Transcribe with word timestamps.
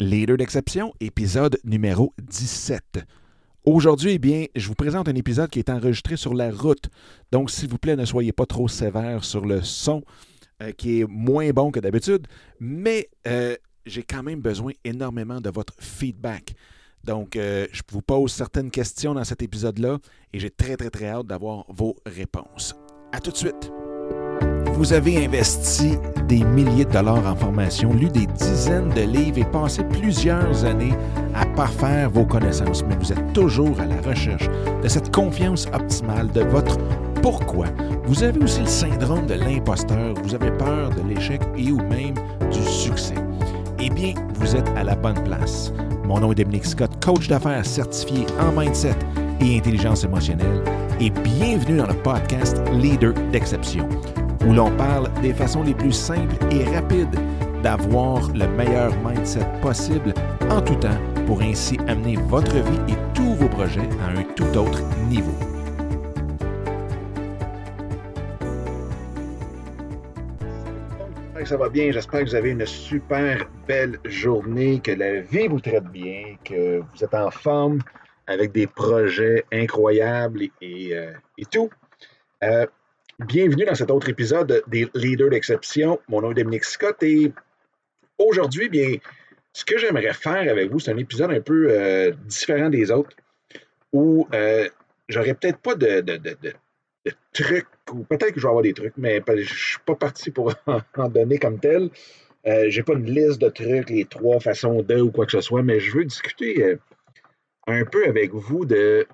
Leader 0.00 0.36
d'exception, 0.36 0.92
épisode 1.00 1.58
numéro 1.64 2.12
17. 2.22 3.04
Aujourd'hui, 3.64 4.12
eh 4.12 4.18
bien, 4.18 4.46
je 4.56 4.66
vous 4.66 4.74
présente 4.74 5.08
un 5.08 5.14
épisode 5.14 5.50
qui 5.50 5.58
est 5.58 5.70
enregistré 5.70 6.16
sur 6.16 6.34
la 6.34 6.50
route. 6.50 6.88
Donc, 7.30 7.50
s'il 7.50 7.68
vous 7.68 7.78
plaît, 7.78 7.94
ne 7.94 8.04
soyez 8.04 8.32
pas 8.32 8.46
trop 8.46 8.68
sévère 8.68 9.24
sur 9.24 9.44
le 9.44 9.62
son, 9.62 10.02
euh, 10.62 10.72
qui 10.72 11.00
est 11.00 11.06
moins 11.08 11.50
bon 11.50 11.70
que 11.70 11.78
d'habitude, 11.78 12.26
mais 12.58 13.08
euh, 13.26 13.54
j'ai 13.86 14.02
quand 14.02 14.22
même 14.22 14.40
besoin 14.40 14.72
énormément 14.84 15.40
de 15.40 15.50
votre 15.50 15.74
feedback. 15.78 16.54
Donc, 17.04 17.36
euh, 17.36 17.66
je 17.72 17.82
vous 17.90 18.02
pose 18.02 18.32
certaines 18.32 18.70
questions 18.70 19.14
dans 19.14 19.24
cet 19.24 19.42
épisode-là 19.42 19.98
et 20.32 20.38
j'ai 20.38 20.50
très, 20.50 20.76
très, 20.76 20.90
très 20.90 21.08
hâte 21.08 21.26
d'avoir 21.26 21.64
vos 21.68 21.96
réponses. 22.06 22.74
À 23.12 23.20
tout 23.20 23.30
de 23.30 23.36
suite! 23.36 23.81
Vous 24.74 24.92
avez 24.92 25.24
investi 25.24 25.98
des 26.28 26.42
milliers 26.44 26.84
de 26.84 26.92
dollars 26.92 27.26
en 27.26 27.36
formation, 27.36 27.92
lu 27.92 28.08
des 28.08 28.26
dizaines 28.26 28.88
de 28.88 29.02
livres 29.02 29.38
et 29.38 29.44
passé 29.44 29.84
plusieurs 29.84 30.64
années 30.64 30.94
à 31.34 31.44
parfaire 31.46 32.10
vos 32.10 32.24
connaissances, 32.24 32.82
mais 32.88 32.96
vous 32.96 33.12
êtes 33.12 33.32
toujours 33.32 33.78
à 33.80 33.86
la 33.86 34.00
recherche 34.00 34.48
de 34.82 34.88
cette 34.88 35.14
confiance 35.14 35.66
optimale, 35.72 36.32
de 36.32 36.40
votre 36.40 36.78
pourquoi. 37.20 37.66
Vous 38.06 38.22
avez 38.22 38.42
aussi 38.42 38.60
le 38.60 38.66
syndrome 38.66 39.26
de 39.26 39.34
l'imposteur, 39.34 40.14
vous 40.22 40.34
avez 40.34 40.50
peur 40.52 40.90
de 40.90 41.08
l'échec 41.08 41.40
et 41.56 41.70
ou 41.70 41.76
même 41.76 42.14
du 42.50 42.62
succès. 42.62 43.14
Eh 43.78 43.90
bien, 43.90 44.14
vous 44.34 44.56
êtes 44.56 44.68
à 44.76 44.84
la 44.84 44.96
bonne 44.96 45.22
place. 45.22 45.72
Mon 46.04 46.18
nom 46.18 46.32
est 46.32 46.36
Dominique 46.36 46.66
Scott, 46.66 46.90
coach 47.04 47.28
d'affaires 47.28 47.64
certifié 47.64 48.26
en 48.40 48.58
mindset 48.58 48.96
et 49.40 49.58
intelligence 49.58 50.04
émotionnelle, 50.04 50.62
et 51.00 51.10
bienvenue 51.10 51.76
dans 51.76 51.86
le 51.86 51.94
podcast 51.94 52.60
Leader 52.72 53.12
d'exception 53.32 53.88
où 54.46 54.52
l'on 54.52 54.70
parle 54.72 55.08
des 55.22 55.32
façons 55.32 55.62
les 55.62 55.74
plus 55.74 55.92
simples 55.92 56.36
et 56.50 56.64
rapides 56.64 57.18
d'avoir 57.62 58.28
le 58.32 58.46
meilleur 58.48 58.92
mindset 59.04 59.46
possible 59.60 60.12
en 60.50 60.60
tout 60.60 60.74
temps 60.76 60.98
pour 61.26 61.40
ainsi 61.42 61.78
amener 61.86 62.16
votre 62.16 62.56
vie 62.56 62.92
et 62.92 62.96
tous 63.14 63.34
vos 63.34 63.48
projets 63.48 63.88
à 64.00 64.18
un 64.18 64.24
tout 64.34 64.58
autre 64.58 64.82
niveau. 65.08 65.32
Ça 71.44 71.56
va 71.56 71.68
bien, 71.68 71.90
j'espère 71.90 72.20
que 72.20 72.26
vous 72.26 72.34
avez 72.36 72.50
une 72.50 72.64
super 72.64 73.48
belle 73.66 73.98
journée, 74.04 74.80
que 74.80 74.92
la 74.92 75.20
vie 75.22 75.48
vous 75.48 75.60
traite 75.60 75.84
bien, 75.84 76.36
que 76.44 76.78
vous 76.78 77.04
êtes 77.04 77.14
en 77.14 77.32
forme 77.32 77.80
avec 78.28 78.52
des 78.52 78.68
projets 78.68 79.44
incroyables 79.52 80.44
et, 80.60 80.90
euh, 80.92 81.12
tout. 81.50 81.68
Euh, 82.44 82.66
Bienvenue 83.18 83.66
dans 83.66 83.74
cet 83.74 83.90
autre 83.90 84.08
épisode 84.08 84.62
des 84.68 84.88
Leaders 84.94 85.28
d'exception. 85.28 86.00
Mon 86.08 86.22
nom 86.22 86.30
est 86.30 86.34
Dominique 86.34 86.64
Scott 86.64 87.02
et 87.02 87.30
aujourd'hui, 88.18 88.70
bien, 88.70 88.96
ce 89.52 89.66
que 89.66 89.76
j'aimerais 89.76 90.14
faire 90.14 90.50
avec 90.50 90.70
vous, 90.70 90.80
c'est 90.80 90.92
un 90.92 90.96
épisode 90.96 91.30
un 91.30 91.42
peu 91.42 91.66
euh, 91.70 92.12
différent 92.24 92.70
des 92.70 92.90
autres 92.90 93.14
où 93.92 94.26
euh, 94.32 94.66
j'aurais 95.10 95.34
peut-être 95.34 95.58
pas 95.58 95.74
de, 95.74 96.02
trucs, 97.34 97.66
ou 97.92 98.02
peut-être 98.04 98.32
que 98.32 98.40
je 98.40 98.46
vais 98.46 98.48
avoir 98.48 98.62
des 98.62 98.72
trucs, 98.72 98.96
mais 98.96 99.22
je 99.28 99.54
suis 99.54 99.78
pas 99.84 99.94
parti 99.94 100.30
pour 100.30 100.54
en 100.96 101.08
donner 101.10 101.38
comme 101.38 101.60
tel. 101.60 101.90
Euh, 102.46 102.70
je 102.70 102.78
n'ai 102.78 102.82
pas 102.82 102.94
une 102.94 103.04
liste 103.04 103.42
de 103.42 103.50
trucs, 103.50 103.90
les 103.90 104.06
trois 104.06 104.40
façons 104.40 104.80
de 104.82 105.00
ou 105.00 105.10
quoi 105.10 105.26
que 105.26 105.32
ce 105.32 105.42
soit, 105.42 105.62
mais 105.62 105.80
je 105.80 105.92
veux 105.92 106.04
discuter 106.06 106.78
un 107.66 107.84
peu 107.84 108.06
avec 108.06 108.32
vous 108.32 108.64
de 108.64 109.06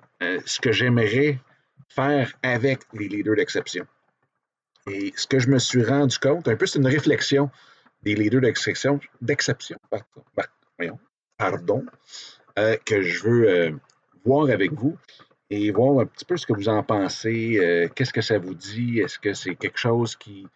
ce 0.45 0.61
que 0.61 0.71
j'aimerais 0.71 1.39
faire 1.89 2.33
avec 2.43 2.81
les 2.93 3.07
leaders 3.07 3.35
d'exception. 3.35 3.85
Et 4.89 5.13
ce 5.15 5.27
que 5.27 5.39
je 5.39 5.49
me 5.49 5.59
suis 5.59 5.83
rendu 5.83 6.17
compte, 6.17 6.47
un 6.47 6.55
peu, 6.55 6.65
c'est 6.65 6.79
une 6.79 6.87
réflexion 6.87 7.49
des 8.03 8.15
leaders 8.15 8.41
d'exception, 8.41 8.99
d'exception, 9.21 9.77
pardon, 11.37 11.85
euh, 12.57 12.77
que 12.85 13.01
je 13.01 13.23
veux 13.23 13.49
euh, 13.49 13.71
voir 14.25 14.49
avec 14.49 14.71
vous 14.73 14.97
et 15.49 15.71
voir 15.71 15.99
un 15.99 16.05
petit 16.05 16.25
peu 16.25 16.37
ce 16.37 16.45
que 16.45 16.53
vous 16.53 16.69
en 16.69 16.83
pensez. 16.83 17.57
Euh, 17.59 17.87
qu'est-ce 17.89 18.13
que 18.13 18.21
ça 18.21 18.37
vous 18.37 18.53
dit? 18.53 18.99
Est-ce 18.99 19.19
que 19.19 19.33
c'est 19.33 19.55
quelque 19.55 19.79
chose 19.79 20.15
qui 20.15 20.47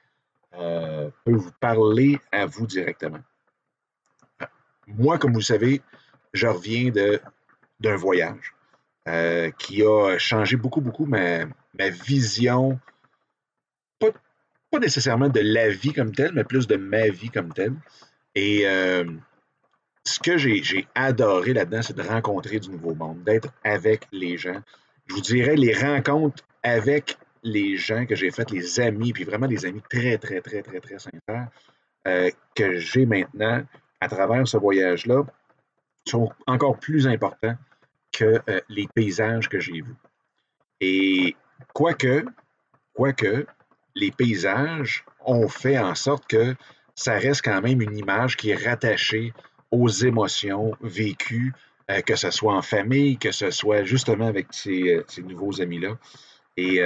peut 0.51 1.11
vous 1.33 1.51
parler 1.59 2.19
à 2.31 2.45
vous 2.45 2.67
directement? 2.67 3.21
Moi, 4.85 5.17
comme 5.17 5.31
vous 5.31 5.39
le 5.39 5.43
savez, 5.43 5.81
je 6.33 6.47
reviens 6.47 6.91
d'un 7.79 7.95
voyage 7.95 8.53
qui 9.05 9.83
a 9.83 10.17
changé 10.17 10.55
beaucoup, 10.55 10.81
beaucoup 10.81 11.05
ma, 11.05 11.45
ma 11.77 11.89
vision 11.89 12.79
pas 14.73 14.79
nécessairement 14.79 15.29
de 15.29 15.39
la 15.39 15.69
vie 15.69 15.93
comme 15.93 16.13
telle, 16.15 16.31
mais 16.33 16.43
plus 16.43 16.65
de 16.65 16.75
ma 16.77 17.07
vie 17.07 17.29
comme 17.29 17.53
telle. 17.53 17.75
Et 18.33 18.63
euh, 18.65 19.05
ce 20.03 20.19
que 20.19 20.35
j'ai 20.35 20.87
adoré 20.95 21.53
là-dedans, 21.53 21.83
c'est 21.83 21.95
de 21.95 22.01
rencontrer 22.01 22.59
du 22.59 22.71
nouveau 22.71 22.95
monde, 22.95 23.23
d'être 23.23 23.53
avec 23.63 24.07
les 24.11 24.35
gens. 24.35 24.59
Je 25.05 25.13
vous 25.13 25.21
dirais 25.21 25.55
les 25.55 25.75
rencontres 25.75 26.43
avec 26.63 27.19
les 27.43 27.77
gens 27.77 28.07
que 28.07 28.15
j'ai 28.15 28.31
faites, 28.31 28.49
les 28.49 28.79
amis, 28.79 29.13
puis 29.13 29.25
vraiment 29.25 29.47
des 29.47 29.63
amis 29.67 29.83
très, 29.91 30.17
très, 30.17 30.41
très, 30.41 30.63
très, 30.63 30.79
très 30.79 30.97
sincères 30.97 31.49
euh, 32.07 32.31
que 32.55 32.79
j'ai 32.79 33.05
maintenant 33.05 33.63
à 34.01 34.07
travers 34.07 34.47
ce 34.47 34.57
voyage-là 34.57 35.23
sont 36.07 36.31
encore 36.47 36.79
plus 36.79 37.05
importants 37.05 37.55
que 38.13 38.39
euh, 38.49 38.61
les 38.69 38.87
paysages 38.93 39.49
que 39.49 39.59
j'ai 39.59 39.81
vus. 39.81 39.95
Et 40.79 41.35
quoique, 41.73 42.25
quoique, 42.93 43.45
les 43.95 44.11
paysages 44.11 45.03
ont 45.25 45.47
fait 45.47 45.77
en 45.77 45.95
sorte 45.95 46.27
que 46.27 46.55
ça 46.95 47.13
reste 47.13 47.41
quand 47.43 47.61
même 47.61 47.81
une 47.81 47.97
image 47.97 48.37
qui 48.37 48.51
est 48.51 48.67
rattachée 48.67 49.33
aux 49.71 49.89
émotions 49.89 50.75
vécues, 50.81 51.53
euh, 51.89 52.01
que 52.01 52.15
ce 52.15 52.31
soit 52.31 52.53
en 52.53 52.61
famille, 52.61 53.17
que 53.17 53.31
ce 53.31 53.51
soit 53.51 53.83
justement 53.83 54.27
avec 54.27 54.47
ces, 54.51 54.93
euh, 54.93 55.21
nouveaux 55.23 55.61
amis-là. 55.61 55.97
Et 56.55 56.79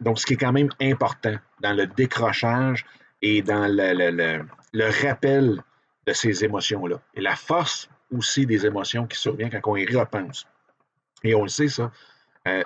donc, 0.00 0.18
ce 0.18 0.26
qui 0.26 0.34
est 0.34 0.36
quand 0.36 0.52
même 0.52 0.70
important 0.80 1.36
dans 1.60 1.72
le 1.72 1.86
décrochage 1.86 2.84
et 3.22 3.40
dans 3.40 3.66
le, 3.68 5.02
rappel 5.04 5.62
de 6.06 6.12
ces 6.12 6.44
émotions-là. 6.44 7.00
Et 7.14 7.20
la 7.20 7.36
force 7.36 7.88
aussi 8.12 8.46
des 8.46 8.66
émotions 8.66 9.06
qui 9.06 9.18
surviennent 9.18 9.50
quand 9.50 9.60
on 9.64 9.76
y 9.76 9.86
repense. 9.86 10.46
Et 11.24 11.34
on 11.34 11.42
le 11.42 11.48
sait, 11.48 11.68
ça, 11.68 11.90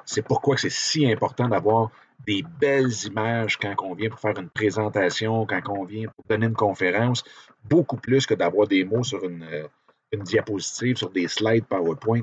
c'est 0.05 0.23
pourquoi 0.23 0.57
c'est 0.57 0.71
si 0.71 1.11
important 1.11 1.49
d'avoir 1.49 1.91
des 2.27 2.43
belles 2.43 2.93
images 3.07 3.57
quand 3.57 3.75
on 3.83 3.95
vient 3.95 4.11
pour 4.11 4.21
faire 4.21 4.39
une 4.39 4.51
présentation, 4.51 5.47
quand 5.47 5.61
on 5.69 5.85
vient 5.85 6.09
pour 6.09 6.25
donner 6.29 6.47
une 6.47 6.55
conférence, 6.55 7.25
beaucoup 7.65 7.97
plus 7.97 8.27
que 8.27 8.35
d'avoir 8.35 8.67
des 8.67 8.85
mots 8.85 9.05
sur 9.05 9.25
une, 9.25 9.43
euh, 9.43 9.67
diapositive, 10.13 10.97
sur 10.97 11.11
des 11.11 11.29
slides 11.29 11.67
PowerPoint. 11.67 12.23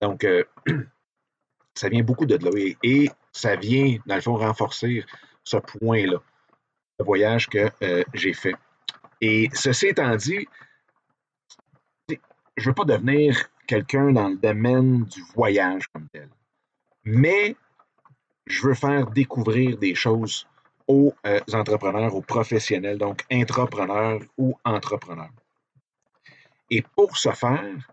Donc, 0.00 0.24
euh, 0.24 0.44
ça 1.74 1.88
vient 1.88 2.02
beaucoup 2.02 2.26
de 2.26 2.36
là. 2.36 2.50
Et, 2.82 3.10
ça 3.32 3.56
vient, 3.56 3.98
dans 4.06 4.14
le 4.14 4.20
fond, 4.20 4.36
renforcer 4.36 5.04
ce 5.42 5.56
point-là, 5.56 6.18
le 7.00 7.04
voyage 7.04 7.48
que 7.48 7.68
euh, 7.82 8.04
j'ai 8.14 8.32
fait. 8.32 8.54
Et 9.20 9.48
ceci 9.52 9.88
étant 9.88 10.14
dit, 10.14 10.46
je 12.08 12.14
ne 12.14 12.64
veux 12.66 12.74
pas 12.74 12.84
devenir 12.84 13.36
quelqu'un 13.66 14.12
dans 14.12 14.28
le 14.28 14.36
domaine 14.36 15.04
du 15.04 15.22
voyage 15.34 15.88
comme 15.88 16.08
tel. 16.12 16.28
Mais 17.04 17.56
je 18.46 18.66
veux 18.66 18.74
faire 18.74 19.10
découvrir 19.10 19.78
des 19.78 19.94
choses 19.94 20.46
aux 20.86 21.14
euh, 21.26 21.40
entrepreneurs, 21.52 22.14
aux 22.14 22.22
professionnels, 22.22 22.98
donc 22.98 23.24
intrapreneurs 23.30 24.20
ou 24.36 24.56
entrepreneurs. 24.64 25.32
Et 26.70 26.82
pour 26.82 27.16
ce 27.16 27.30
faire, 27.30 27.88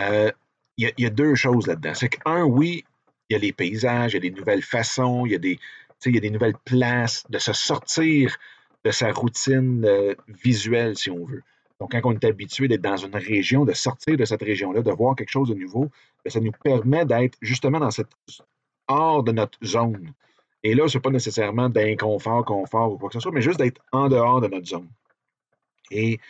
euh, 0.00 0.30
il 0.76 0.92
y, 0.96 1.06
a 1.06 1.10
deux 1.10 1.34
choses 1.34 1.66
là-dedans. 1.66 1.94
C'est 1.94 2.08
qu'un, 2.08 2.44
oui, 2.44 2.84
il 3.28 3.34
y 3.34 3.36
a 3.36 3.38
les 3.38 3.52
paysages, 3.52 4.12
il 4.12 4.14
y 4.14 4.26
a 4.26 4.30
des 4.30 4.36
nouvelles 4.36 4.62
façons, 4.62 5.26
il 5.26 5.32
y 5.32 5.34
a 5.34 5.38
des, 5.38 5.58
il 6.06 6.14
y 6.14 6.18
a 6.18 6.20
des 6.20 6.30
nouvelles 6.30 6.56
places 6.64 7.24
de 7.28 7.38
se 7.38 7.52
sortir 7.52 8.36
de 8.84 8.90
sa 8.90 9.12
routine 9.12 9.84
euh, 9.84 10.14
visuelle, 10.28 10.96
si 10.96 11.10
on 11.10 11.24
veut. 11.24 11.42
Donc, 11.82 11.90
quand 11.90 12.00
on 12.04 12.12
est 12.12 12.24
habitué 12.24 12.68
d'être 12.68 12.80
dans 12.80 12.96
une 12.96 13.16
région, 13.16 13.64
de 13.64 13.72
sortir 13.72 14.16
de 14.16 14.24
cette 14.24 14.42
région-là, 14.42 14.82
de 14.82 14.90
voir 14.92 15.16
quelque 15.16 15.32
chose 15.32 15.48
de 15.48 15.54
nouveau, 15.54 15.90
ben, 16.24 16.30
ça 16.30 16.38
nous 16.38 16.52
permet 16.52 17.04
d'être 17.04 17.36
justement 17.42 17.80
dans 17.80 17.90
cette 17.90 18.12
hors 18.86 19.24
de 19.24 19.32
notre 19.32 19.58
zone. 19.64 20.12
Et 20.62 20.76
là, 20.76 20.86
ce 20.86 20.96
n'est 20.96 21.02
pas 21.02 21.10
nécessairement 21.10 21.68
d'inconfort, 21.68 22.44
confort 22.44 22.92
ou 22.92 22.98
quoi 22.98 23.08
que 23.08 23.14
ce 23.14 23.18
soit, 23.18 23.32
mais 23.32 23.42
juste 23.42 23.58
d'être 23.58 23.82
en 23.90 24.08
dehors 24.08 24.40
de 24.40 24.46
notre 24.46 24.68
zone. 24.68 24.88
Et 25.90 26.20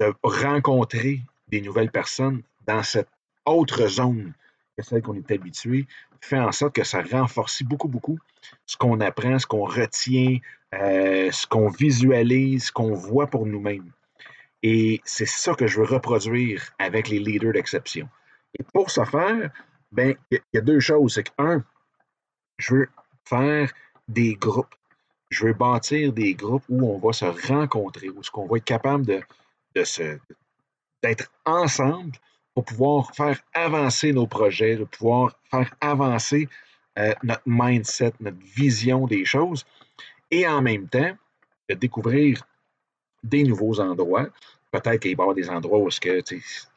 de 0.00 0.14
rencontrer 0.22 1.20
des 1.48 1.60
nouvelles 1.60 1.90
personnes 1.90 2.40
dans 2.66 2.82
cette 2.82 3.10
autre 3.44 3.88
zone 3.88 4.32
que 4.78 4.82
celle 4.82 5.02
qu'on 5.02 5.14
est 5.14 5.30
habitué, 5.30 5.86
fait 6.22 6.38
en 6.38 6.52
sorte 6.52 6.74
que 6.74 6.84
ça 6.84 7.02
renforce 7.02 7.62
beaucoup, 7.62 7.88
beaucoup 7.88 8.18
ce 8.64 8.78
qu'on 8.78 8.98
apprend, 9.02 9.38
ce 9.38 9.46
qu'on 9.46 9.66
retient, 9.66 10.38
euh, 10.72 11.30
ce 11.32 11.46
qu'on 11.46 11.68
visualise, 11.68 12.68
ce 12.68 12.72
qu'on 12.72 12.94
voit 12.94 13.26
pour 13.26 13.44
nous-mêmes. 13.44 13.92
Et 14.62 15.00
c'est 15.04 15.26
ça 15.26 15.54
que 15.54 15.66
je 15.66 15.80
veux 15.80 15.86
reproduire 15.86 16.72
avec 16.78 17.08
les 17.08 17.18
leaders 17.18 17.52
d'exception. 17.52 18.08
Et 18.58 18.62
pour 18.62 18.90
ce 18.90 19.04
faire, 19.04 19.50
ben, 19.92 20.16
il 20.30 20.40
y, 20.52 20.58
a 20.58 20.60
deux 20.60 20.80
choses. 20.80 21.14
C'est 21.14 21.34
qu'un, 21.34 21.64
je 22.58 22.74
veux 22.74 22.88
faire 23.24 23.72
des 24.08 24.34
groupes. 24.34 24.74
Je 25.30 25.46
veux 25.46 25.52
bâtir 25.52 26.12
des 26.12 26.34
groupes 26.34 26.64
où 26.68 26.88
on 26.88 26.98
va 26.98 27.12
se 27.12 27.24
rencontrer, 27.24 28.08
où 28.08 28.20
on 28.34 28.46
va 28.46 28.56
être 28.56 28.64
capable 28.64 29.06
de, 29.06 29.20
d'être 31.02 31.30
ensemble 31.44 32.12
pour 32.54 32.64
pouvoir 32.64 33.14
faire 33.14 33.38
avancer 33.52 34.12
nos 34.12 34.26
projets, 34.26 34.76
de 34.76 34.84
pouvoir 34.84 35.38
faire 35.50 35.74
avancer 35.80 36.48
euh, 36.98 37.12
notre 37.22 37.42
mindset, 37.44 38.12
notre 38.20 38.38
vision 38.38 39.06
des 39.06 39.24
choses, 39.24 39.66
et 40.30 40.46
en 40.46 40.62
même 40.62 40.88
temps, 40.88 41.14
de 41.68 41.74
découvrir 41.74 42.42
des 43.22 43.42
nouveaux 43.42 43.80
endroits. 43.80 44.28
Peut-être 44.70 45.00
qu'il 45.00 45.16
va 45.16 45.22
y 45.22 45.24
avoir 45.24 45.34
des 45.34 45.48
endroits 45.48 45.78
où 45.78 45.88
que, 45.88 46.22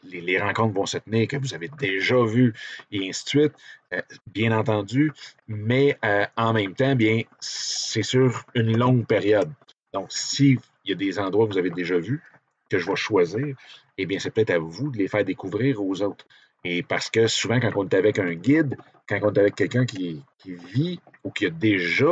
les, 0.04 0.40
rencontres 0.40 0.74
vont 0.74 0.86
se 0.86 1.00
tenir, 1.00 1.28
que 1.28 1.38
vous 1.38 1.54
avez 1.54 1.70
déjà 1.80 2.24
vu, 2.24 2.54
et 2.92 3.10
ainsi 3.10 3.24
de 3.26 3.30
suite, 3.30 3.54
euh, 3.94 4.02
bien 4.28 4.58
entendu. 4.58 5.12
Mais 5.48 5.98
euh, 6.06 6.26
en 6.38 6.54
même 6.54 6.76
temps, 6.76 6.96
bien, 6.96 7.24
c'est 7.40 8.04
sur 8.04 8.46
une 8.56 8.78
longue 8.78 9.06
période. 9.06 9.52
Donc, 9.94 10.12
s'il 10.12 10.60
y 10.86 10.94
a 10.94 10.96
des 10.96 11.20
endroits 11.20 11.48
que 11.48 11.54
vous 11.54 11.58
avez 11.58 11.72
déjà 11.72 11.98
vus, 11.98 12.22
que 12.70 12.78
je 12.78 12.86
vais 12.86 12.96
choisir, 12.96 13.56
eh 13.98 14.06
bien, 14.06 14.20
c'est 14.20 14.32
peut-être 14.32 14.52
à 14.52 14.60
vous 14.60 14.92
de 14.92 14.98
les 14.98 15.08
faire 15.08 15.26
découvrir 15.26 15.84
aux 15.84 16.02
autres. 16.02 16.26
Et 16.64 16.84
parce 16.84 17.10
que 17.10 17.28
souvent, 17.28 17.60
quand 17.60 17.72
on 17.76 17.88
est 17.88 17.96
avec 17.96 18.20
un 18.20 18.34
guide, 18.34 18.78
quand 19.08 19.20
on 19.24 19.34
est 19.34 19.40
avec 19.40 19.56
quelqu'un 19.56 19.86
qui, 19.86 20.24
vit 20.46 21.00
ou 21.24 21.32
qui 21.32 21.48
a 21.48 21.50
déjà 21.50 22.12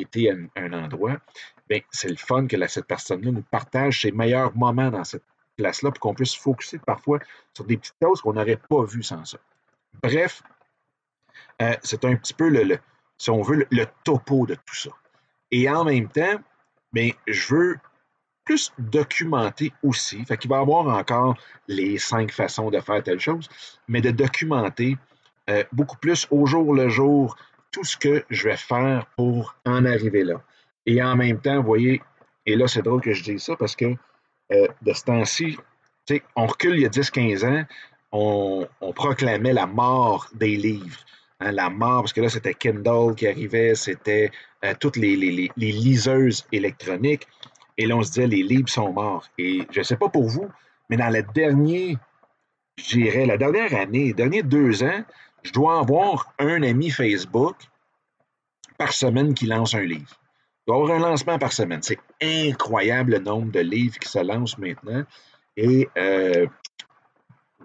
été 0.00 0.30
à 0.30 0.34
un, 0.56 0.72
endroit, 0.72 1.18
bien, 1.68 1.80
c'est 1.90 2.08
le 2.08 2.16
fun 2.16 2.46
que 2.46 2.66
cette 2.66 2.86
personne-là 2.86 3.30
nous 3.30 3.42
partage 3.42 4.02
ses 4.02 4.12
meilleurs 4.12 4.56
moments 4.56 4.90
dans 4.90 5.04
cette 5.04 5.24
place-là 5.56 5.90
pour 5.90 6.00
qu'on 6.00 6.14
puisse 6.14 6.34
focuser 6.34 6.78
parfois 6.78 7.18
sur 7.54 7.64
des 7.64 7.76
petites 7.76 7.96
choses 8.02 8.20
qu'on 8.20 8.32
n'aurait 8.32 8.56
pas 8.68 8.84
vues 8.84 9.02
sans 9.02 9.24
ça. 9.24 9.38
Bref, 10.02 10.42
euh, 11.62 11.74
c'est 11.82 12.04
un 12.04 12.16
petit 12.16 12.34
peu, 12.34 12.48
le, 12.48 12.78
si 13.18 13.30
on 13.30 13.42
veut, 13.42 13.66
le, 13.70 13.86
topo 14.04 14.46
de 14.46 14.54
tout 14.54 14.74
ça. 14.74 14.90
Et 15.50 15.68
en 15.68 15.84
même 15.84 16.08
temps, 16.08 16.38
bien, 16.92 17.10
je 17.26 17.54
veux 17.54 17.76
plus 18.44 18.72
documenter 18.78 19.72
aussi. 19.82 20.24
Fait 20.24 20.36
qu'il 20.36 20.50
va 20.50 20.58
y 20.58 20.60
avoir 20.60 20.86
encore 20.86 21.36
les 21.68 21.98
cinq 21.98 22.32
façons 22.32 22.70
de 22.70 22.80
faire 22.80 23.02
telle 23.02 23.20
chose, 23.20 23.48
mais 23.88 24.00
de 24.00 24.10
documenter 24.10 24.98
euh, 25.48 25.64
beaucoup 25.72 25.96
plus 25.96 26.26
au 26.30 26.46
jour 26.46 26.74
le 26.74 26.88
jour 26.88 27.36
tout 27.74 27.84
ce 27.84 27.96
que 27.96 28.24
je 28.30 28.48
vais 28.48 28.56
faire 28.56 29.06
pour 29.16 29.56
en 29.66 29.84
arriver 29.84 30.22
là. 30.22 30.40
Et 30.86 31.02
en 31.02 31.16
même 31.16 31.40
temps, 31.40 31.56
vous 31.56 31.66
voyez, 31.66 32.00
et 32.46 32.54
là, 32.54 32.68
c'est 32.68 32.82
drôle 32.82 33.00
que 33.00 33.12
je 33.12 33.24
dise 33.24 33.42
ça 33.42 33.56
parce 33.56 33.74
que 33.74 33.96
euh, 34.52 34.68
de 34.82 34.92
ce 34.92 35.04
temps-ci, 35.04 35.58
on 36.36 36.46
recule 36.46 36.76
il 36.76 36.82
y 36.82 36.86
a 36.86 36.90
10-15 36.90 37.44
ans, 37.46 37.64
on, 38.12 38.92
proclamait 38.94 39.52
la 39.52 39.66
mort 39.66 40.28
des 40.34 40.56
livres. 40.56 41.00
Hein, 41.40 41.50
la 41.50 41.68
mort, 41.68 42.02
parce 42.02 42.12
que 42.12 42.20
là, 42.20 42.28
c'était 42.28 42.54
Kindle 42.54 43.16
qui 43.16 43.26
arrivait, 43.26 43.74
c'était 43.74 44.30
euh, 44.64 44.74
toutes 44.78 44.96
les, 44.96 45.16
liseuses 45.56 46.46
électroniques. 46.52 47.26
Et 47.76 47.86
là, 47.86 47.96
on 47.96 48.02
se 48.02 48.12
disait, 48.12 48.28
les 48.28 48.44
livres 48.44 48.68
sont 48.68 48.92
morts. 48.92 49.26
Et 49.36 49.62
je 49.72 49.80
ne 49.80 49.84
sais 49.84 49.96
pas 49.96 50.08
pour 50.08 50.28
vous, 50.28 50.48
mais 50.88 50.96
dans 50.96 51.10
le 51.10 51.24
dernier, 51.34 51.98
je 52.76 53.26
la 53.26 53.36
dernière 53.36 53.74
année, 53.74 54.04
les 54.04 54.14
derniers 54.14 54.42
deux 54.44 54.84
ans, 54.84 55.04
je 55.44 55.52
dois 55.52 55.78
avoir 55.78 56.32
un 56.38 56.62
ami 56.62 56.90
Facebook 56.90 57.56
par 58.78 58.92
semaine 58.92 59.34
qui 59.34 59.46
lance 59.46 59.74
un 59.74 59.82
livre. 59.82 60.18
Il 60.66 60.72
doit 60.72 60.76
avoir 60.76 60.96
un 60.96 61.10
lancement 61.10 61.38
par 61.38 61.52
semaine. 61.52 61.82
C'est 61.82 61.98
incroyable 62.22 63.12
le 63.12 63.18
nombre 63.18 63.52
de 63.52 63.60
livres 63.60 63.98
qui 63.98 64.08
se 64.08 64.18
lancent 64.18 64.58
maintenant. 64.58 65.04
Et 65.56 65.88
euh, 65.98 66.46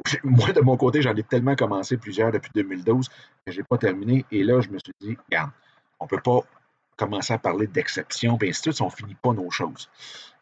moi, 0.23 0.51
de 0.51 0.61
mon 0.61 0.77
côté, 0.77 1.01
j'en 1.01 1.15
ai 1.15 1.23
tellement 1.23 1.55
commencé 1.55 1.97
plusieurs 1.97 2.31
depuis 2.31 2.51
2012 2.53 3.07
que 3.07 3.51
je 3.51 3.57
n'ai 3.57 3.63
pas 3.63 3.77
terminé. 3.77 4.25
Et 4.31 4.43
là, 4.43 4.59
je 4.61 4.69
me 4.69 4.77
suis 4.77 4.93
dit, 4.99 5.17
regarde, 5.25 5.51
on 5.99 6.05
ne 6.05 6.09
peut 6.09 6.21
pas 6.21 6.41
commencer 6.97 7.33
à 7.33 7.37
parler 7.37 7.67
d'exception, 7.67 8.37
et 8.41 8.49
ainsi 8.49 8.61
de 8.61 8.73
suite, 8.73 8.81
on 8.81 8.87
ne 8.87 8.91
finit 8.91 9.15
pas 9.15 9.31
nos 9.31 9.49
choses. 9.49 9.89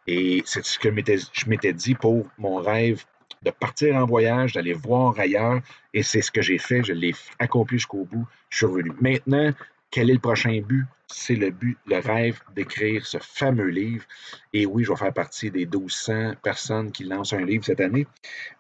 Et 0.08 0.42
c'est 0.46 0.66
ce 0.66 0.80
que 0.80 0.90
je 0.90 1.50
m'étais 1.50 1.74
dit 1.74 1.94
pour 1.94 2.26
mon 2.40 2.58
rêve 2.58 3.06
de 3.44 3.52
partir 3.52 3.96
en 3.96 4.06
voyage, 4.06 4.54
d'aller 4.54 4.74
voir 4.74 5.18
ailleurs, 5.20 5.62
et 5.94 6.04
c'est 6.04 6.22
ce 6.22 6.32
que 6.32 6.42
j'ai 6.42 6.58
fait, 6.58 6.84
je 6.84 6.94
l'ai 6.94 7.14
accompli 7.40 7.78
jusqu'au 7.78 8.06
bout, 8.06 8.26
je 8.50 8.58
suis 8.58 8.66
revenu. 8.66 8.92
Maintenant, 9.02 9.52
quel 9.92 10.10
est 10.10 10.14
le 10.14 10.20
prochain 10.20 10.60
but? 10.62 10.86
C'est 11.08 11.36
le 11.36 11.52
but, 11.52 11.78
le 11.86 12.00
rêve 12.00 12.42
d'écrire 12.54 13.06
ce 13.06 13.18
fameux 13.20 13.70
livre. 13.70 14.04
Et 14.52 14.66
oui, 14.66 14.84
je 14.84 14.90
vais 14.92 14.98
faire 14.98 15.14
partie 15.14 15.50
des 15.50 15.66
1200 15.66 16.34
personnes 16.44 16.92
qui 16.92 17.06
lancent 17.06 17.32
un 17.32 17.46
livre 17.46 17.64
cette 17.64 17.80
année. 17.80 18.06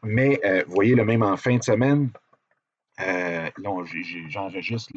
Mais 0.01 0.39
euh, 0.45 0.63
vous 0.65 0.73
voyez, 0.73 0.95
le 0.95 1.03
même 1.03 1.23
en 1.23 1.35
fin 1.35 1.57
de 1.57 1.63
semaine, 1.63 2.09
euh, 3.01 3.49
j'enregistre 4.29 4.93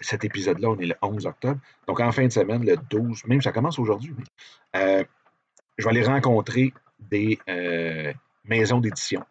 cet 0.00 0.24
épisode-là, 0.24 0.70
on 0.70 0.78
est 0.78 0.86
le 0.86 0.94
11 1.02 1.26
octobre. 1.26 1.60
Donc, 1.86 2.00
en 2.00 2.10
fin 2.10 2.26
de 2.26 2.32
semaine, 2.32 2.64
le 2.64 2.76
12, 2.76 3.26
même 3.26 3.42
ça 3.42 3.52
commence 3.52 3.78
aujourd'hui, 3.78 4.14
euh, 4.74 5.04
je 5.78 5.84
vais 5.84 5.90
aller 5.90 6.04
rencontrer 6.04 6.72
des 6.98 7.38
maisons 8.48 8.80
d'édition. 8.80 9.24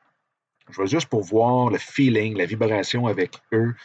Je 0.69 0.81
vais 0.81 0.87
juste 0.87 1.07
pour 1.07 1.21
voir 1.21 1.69
le 1.69 1.77
feeling, 1.77 2.37
la 2.37 2.45
vibration 2.45 3.05
avec 3.07 3.41
eux, 3.53 3.75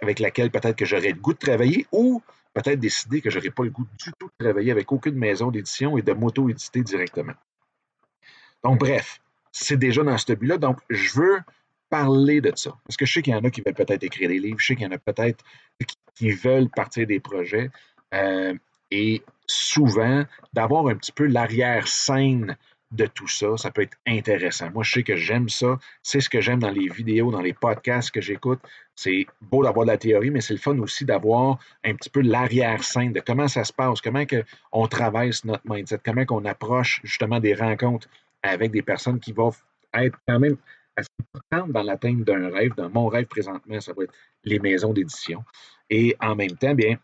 avec 0.00 0.20
laquelle 0.20 0.50
peut-être 0.50 0.76
que 0.76 0.84
j'aurais 0.84 1.10
le 1.10 1.20
goût 1.20 1.32
de 1.32 1.38
travailler 1.38 1.86
ou 1.90 2.22
peut-être 2.52 2.78
décider 2.78 3.20
que 3.20 3.30
je 3.30 3.38
n'aurais 3.38 3.50
pas 3.50 3.64
le 3.64 3.70
goût 3.70 3.86
du 3.98 4.12
tout 4.18 4.26
de 4.26 4.44
travailler 4.44 4.70
avec 4.70 4.92
aucune 4.92 5.16
maison 5.16 5.50
d'édition 5.50 5.98
et 5.98 6.02
de 6.02 6.12
m'auto-éditer 6.12 6.82
directement. 6.82 7.34
Donc, 8.62 8.78
bref, 8.78 9.20
c'est 9.50 9.76
déjà 9.76 10.02
dans 10.02 10.16
ce 10.16 10.32
but-là. 10.32 10.56
Donc, 10.58 10.78
je 10.88 11.18
veux 11.18 11.40
parler 11.90 12.40
de 12.40 12.52
ça. 12.54 12.76
Parce 12.84 12.96
que 12.96 13.06
je 13.06 13.12
sais 13.12 13.22
qu'il 13.22 13.32
y 13.32 13.36
en 13.36 13.44
a 13.44 13.50
qui 13.50 13.60
veulent 13.60 13.74
peut-être 13.74 14.02
écrire 14.02 14.28
des 14.28 14.38
livres, 14.38 14.58
je 14.58 14.66
sais 14.66 14.76
qu'il 14.76 14.84
y 14.84 14.88
en 14.88 14.92
a 14.92 14.98
peut-être 14.98 15.44
qui, 16.16 16.30
veulent 16.30 16.70
partir 16.70 17.06
des 17.06 17.20
projets. 17.20 17.70
Euh, 18.14 18.54
et 18.90 19.22
souvent, 19.46 20.24
d'avoir 20.52 20.86
un 20.86 20.94
petit 20.94 21.12
peu 21.12 21.26
l'arrière-scène 21.26 22.56
de 22.90 23.06
tout 23.06 23.28
ça, 23.28 23.56
ça 23.56 23.70
peut 23.70 23.82
être 23.82 23.96
intéressant. 24.06 24.70
Moi, 24.70 24.84
je 24.84 24.92
sais 24.92 25.02
que 25.02 25.16
j'aime 25.16 25.48
ça. 25.48 25.78
C'est 26.02 26.20
ce 26.20 26.28
que 26.28 26.40
j'aime 26.40 26.60
dans 26.60 26.70
les 26.70 26.88
vidéos, 26.88 27.30
dans 27.30 27.40
les 27.40 27.52
podcasts 27.52 28.10
que 28.10 28.20
j'écoute. 28.20 28.60
C'est 28.94 29.26
beau 29.40 29.64
d'avoir 29.64 29.86
de 29.86 29.90
la 29.90 29.98
théorie, 29.98 30.30
mais 30.30 30.40
c'est 30.40 30.54
le 30.54 30.60
fun 30.60 30.78
aussi 30.78 31.04
d'avoir 31.04 31.58
un 31.84 31.94
petit 31.94 32.10
peu 32.10 32.20
l'arrière-scène 32.20 33.12
de 33.12 33.20
comment 33.20 33.48
ça 33.48 33.64
se 33.64 33.72
passe, 33.72 34.00
comment 34.00 34.24
que 34.26 34.44
on 34.70 34.86
travaille 34.86 35.32
notre 35.44 35.62
mindset, 35.64 35.98
comment 36.04 36.24
on 36.30 36.44
approche 36.44 37.00
justement 37.02 37.40
des 37.40 37.54
rencontres 37.54 38.08
avec 38.42 38.70
des 38.70 38.82
personnes 38.82 39.18
qui 39.18 39.32
vont 39.32 39.52
être 39.94 40.16
quand 40.28 40.38
même 40.38 40.56
assez 40.96 41.08
importante 41.34 41.72
dans 41.72 41.82
l'atteinte 41.82 42.22
d'un 42.22 42.50
rêve. 42.50 42.74
Dans 42.76 42.90
mon 42.90 43.08
rêve 43.08 43.26
présentement, 43.26 43.80
ça 43.80 43.92
va 43.92 44.04
être 44.04 44.14
les 44.44 44.60
maisons 44.60 44.92
d'édition. 44.92 45.44
Et 45.90 46.16
en 46.20 46.36
même 46.36 46.56
temps, 46.56 46.74
bien, 46.74 46.96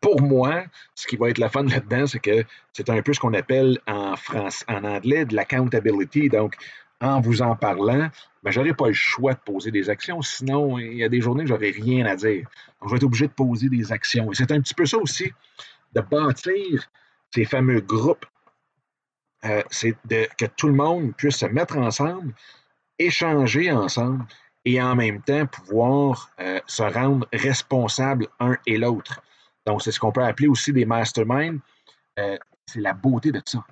pour 0.00 0.20
moi, 0.20 0.64
ce 0.94 1.06
qui 1.06 1.16
va 1.16 1.30
être 1.30 1.38
la 1.38 1.48
fun 1.48 1.64
là-dedans, 1.64 2.06
c'est 2.06 2.20
que 2.20 2.44
c'est 2.72 2.88
un 2.90 3.02
peu 3.02 3.12
ce 3.12 3.20
qu'on 3.20 3.34
appelle 3.34 3.78
en 3.86 4.16
France, 4.16 4.64
en 4.68 4.84
anglais, 4.84 5.24
de 5.24 5.34
l'accountability. 5.34 6.28
Donc, 6.28 6.56
en 7.00 7.20
vous 7.20 7.42
en 7.42 7.56
parlant, 7.56 8.08
ben, 8.42 8.50
je 8.50 8.60
n'aurai 8.60 8.74
pas 8.74 8.88
le 8.88 8.92
choix 8.92 9.34
de 9.34 9.40
poser 9.40 9.70
des 9.70 9.90
actions. 9.90 10.22
Sinon, 10.22 10.78
il 10.78 10.94
y 10.94 11.04
a 11.04 11.08
des 11.08 11.20
journées 11.20 11.44
où 11.44 11.46
je 11.46 11.52
n'aurai 11.52 11.70
rien 11.70 12.06
à 12.06 12.16
dire. 12.16 12.48
Donc, 12.80 12.88
je 12.88 12.90
vais 12.90 12.96
être 12.96 13.04
obligé 13.04 13.26
de 13.26 13.32
poser 13.32 13.68
des 13.68 13.92
actions. 13.92 14.30
Et 14.32 14.34
c'est 14.34 14.50
un 14.52 14.60
petit 14.60 14.74
peu 14.74 14.86
ça 14.86 14.98
aussi, 14.98 15.32
de 15.94 16.00
bâtir 16.00 16.90
ces 17.34 17.44
fameux 17.44 17.80
groupes. 17.80 18.26
Euh, 19.44 19.62
c'est 19.70 19.94
que 20.06 20.46
tout 20.56 20.66
le 20.66 20.74
monde 20.74 21.14
puisse 21.16 21.36
se 21.36 21.46
mettre 21.46 21.76
ensemble 21.76 22.34
échanger 22.98 23.70
ensemble 23.70 24.26
et 24.64 24.80
en 24.82 24.94
même 24.96 25.22
temps 25.22 25.46
pouvoir 25.46 26.30
euh, 26.40 26.60
se 26.66 26.82
rendre 26.82 27.26
responsables 27.32 28.26
un 28.40 28.56
et 28.66 28.76
l'autre. 28.76 29.22
Donc, 29.68 29.82
c'est 29.82 29.92
ce 29.92 30.00
qu'on 30.00 30.12
peut 30.12 30.24
appeler 30.24 30.48
aussi 30.48 30.72
des 30.72 30.86
masterminds. 30.86 31.60
Euh, 32.18 32.38
c'est 32.66 32.80
la 32.80 32.94
beauté 32.94 33.30
de 33.30 33.42
ça. 33.44 33.62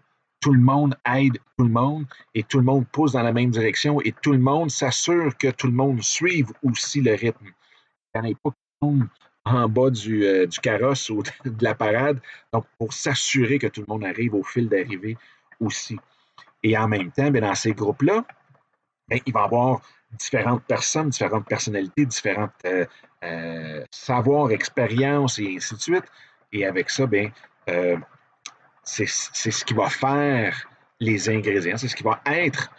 Tout 0.40 0.52
le 0.52 0.60
monde 0.60 0.94
aide 1.10 1.38
tout 1.56 1.64
le 1.64 1.70
monde 1.70 2.04
et 2.34 2.42
tout 2.42 2.58
le 2.58 2.64
monde 2.64 2.86
pousse 2.88 3.12
dans 3.12 3.22
la 3.22 3.32
même 3.32 3.50
direction 3.50 3.98
et 4.02 4.12
tout 4.12 4.32
le 4.32 4.38
monde 4.38 4.70
s'assure 4.70 5.34
que 5.38 5.50
tout 5.50 5.66
le 5.68 5.72
monde 5.72 6.02
suive 6.02 6.52
aussi 6.62 7.00
le 7.00 7.14
rythme. 7.14 7.46
Il 8.14 8.20
n'y 8.20 8.28
en 8.28 8.30
a 8.30 8.34
pas 8.34 8.50
tout 8.50 8.56
le 8.82 8.86
monde 8.86 9.08
en 9.46 9.68
bas 9.70 9.88
du, 9.88 10.24
euh, 10.26 10.46
carrosse 10.62 11.08
ou 11.08 11.22
de 11.46 11.64
la 11.64 11.74
parade. 11.74 12.20
Donc, 12.52 12.66
pour 12.78 12.92
s'assurer 12.92 13.58
que 13.58 13.68
tout 13.68 13.80
le 13.80 13.86
monde 13.88 14.04
arrive 14.04 14.34
au 14.34 14.42
fil 14.42 14.68
d'arrivée 14.68 15.16
aussi. 15.60 15.98
Et 16.62 16.76
en 16.76 16.88
même 16.88 17.10
temps, 17.10 17.30
bien, 17.30 17.40
dans 17.40 17.54
ces 17.54 17.72
groupes-là, 17.72 18.22
ben, 19.08 19.18
il 19.24 19.32
va 19.32 19.40
y 19.40 19.44
avoir 19.44 19.80
différentes 20.12 20.62
personnes, 20.64 21.10
différentes 21.10 21.46
personnalités, 21.46 22.06
différentes 22.06 22.52
euh, 22.64 22.86
euh, 23.25 23.84
savoirs, 23.90 24.50
expériences 24.50 25.38
et 25.38 25.56
ainsi 25.56 25.75
de 25.75 25.80
suite. 25.80 26.04
Et 26.52 26.66
avec 26.66 26.90
ça, 26.90 27.06
bien, 27.06 27.30
euh, 27.68 27.96
c'est 28.82 29.06
ce 29.06 29.64
qui 29.64 29.75
va 29.75 29.88
faire 29.88 30.68
les 31.00 31.28
ingrédients, 31.28 31.76
c'est 31.76 31.88
ce 31.88 31.96
qui 31.96 32.04
va 32.04 32.20
être 32.26 32.70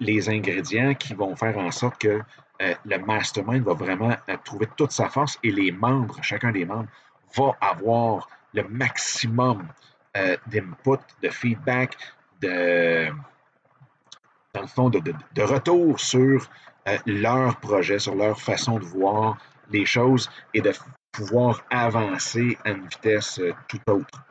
les 0.00 0.28
ingrédients 0.28 0.94
qui 0.94 1.14
vont 1.14 1.36
faire 1.36 1.56
en 1.58 1.70
sorte 1.70 1.98
que 1.98 2.20
le 2.58 2.98
mastermind 2.98 3.62
va 3.62 3.74
vraiment 3.74 4.16
trouver 4.44 4.66
toute 4.76 4.90
sa 4.90 5.08
force 5.08 5.38
et 5.42 5.52
les 5.52 5.70
membres, 5.70 6.18
chacun 6.22 6.50
des 6.50 6.64
membres, 6.64 6.88
va 7.36 7.56
avoir 7.60 8.28
le 8.54 8.64
maximum 8.64 9.68
d'input, 10.46 10.98
de 11.22 11.28
feedback, 11.28 11.96
de, 12.40 13.10
dans 14.56 14.62
le 14.62 14.68
fond, 14.68 14.88
de, 14.88 15.42
retour 15.42 16.00
sur 16.00 16.48
euh, 16.88 16.96
leur 17.04 17.56
projet, 17.56 17.98
sur 17.98 18.14
leur 18.14 18.40
façon 18.40 18.78
de 18.78 18.84
voir 18.84 19.36
les 19.70 19.84
choses 19.84 20.30
et 20.54 20.62
de 20.62 20.72
pouvoir 21.12 21.62
avancer 21.70 22.56
à 22.64 22.70
une 22.70 22.88
vitesse 22.88 23.38
euh, 23.38 23.52
tout 23.68 23.80
autre. 23.86 24.24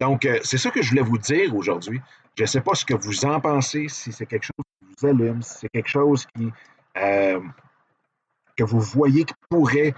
Donc, 0.00 0.24
euh, 0.24 0.38
c'est 0.42 0.56
ça 0.56 0.70
que 0.70 0.80
je 0.80 0.88
voulais 0.90 1.02
vous 1.02 1.18
dire 1.18 1.54
aujourd'hui. 1.54 2.00
Je 2.36 2.44
ne 2.44 2.46
sais 2.46 2.62
pas 2.62 2.74
ce 2.74 2.84
que 2.84 2.94
vous 2.94 3.26
en 3.26 3.40
pensez, 3.40 3.88
si 3.88 4.10
c'est 4.10 4.24
quelque 4.24 4.44
chose 4.44 4.96
qui 4.96 5.06
allume, 5.06 5.42
si 5.42 5.58
c'est 5.58 5.68
quelque 5.68 5.88
chose 5.88 6.26
qui, 6.34 6.50
que 6.94 8.64
vous 8.64 8.80
voyez 8.80 9.24
qui 9.24 9.34
pourrait 9.50 9.92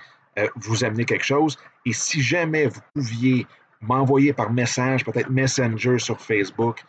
vous 0.57 0.85
amener 0.85 1.05
quelque 1.05 1.25
chose. 1.25 1.59
Et 1.85 1.93
si 1.93 2.23
jamais 2.23 2.67
vous 2.67 2.81
pouviez 2.95 3.47
m'envoyer 3.83 4.33
par 4.33 4.51
message, 4.53 5.05
peut-être 5.05 5.31
Messenger 5.31 5.99
sur 5.99 6.19
Facebook, 6.19 6.83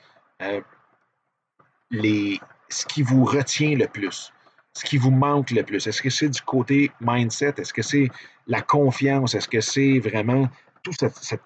les, 1.91 2.39
ce 2.71 2.85
qui 2.85 3.03
vous 3.03 3.25
retient 3.25 3.75
le 3.75 3.87
plus, 3.87 4.31
ce 4.73 4.85
qui 4.85 4.97
vous 4.97 5.11
manque 5.11 5.51
le 5.51 5.63
plus? 5.63 5.85
Est-ce 5.85 6.01
que 6.01 6.09
c'est 6.09 6.29
du 6.29 6.41
côté 6.41 6.91
mindset? 7.01 7.55
Est-ce 7.57 7.73
que 7.73 7.81
c'est 7.81 8.09
la 8.47 8.61
confiance? 8.61 9.35
Est-ce 9.35 9.47
que 9.47 9.61
c'est 9.61 9.99
vraiment 9.99 10.49
toute 10.83 10.95
cette, 10.95 11.41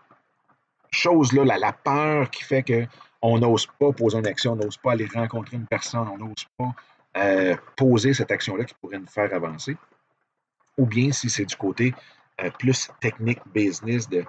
chose-là, 0.91 1.58
la, 1.58 1.74
peur 1.74 2.29
qui 2.29 2.44
fait 2.44 2.63
qu'on 2.63 3.38
n'ose 3.39 3.67
pas 3.79 3.91
poser 3.91 4.17
une 4.17 4.27
action, 4.27 4.53
on 4.53 4.55
n'ose 4.55 4.77
pas 4.77 4.94
aller 4.94 5.08
rencontrer 5.13 5.58
une 5.58 5.67
personne, 5.67 6.08
on 6.08 6.17
n'ose 6.17 6.46
pas 6.58 6.74
euh, 7.17 7.55
poser 7.75 8.13
cette 8.13 8.32
action-là 8.32 8.63
qui 8.63 8.75
pourrait 8.75 9.00
nous 9.00 9.08
faire 9.08 9.34
avancer? 9.34 9.75
Ou 10.77 10.86
bien 10.86 11.12
si 11.12 11.29
c'est 11.29 11.46
du 11.46 11.55
côté 11.58 11.94
euh, 12.41 12.50
plus 12.51 12.89
technique, 13.01 13.39
business, 13.53 14.08
de 14.08 14.24